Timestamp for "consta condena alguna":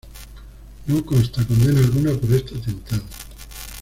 1.05-2.11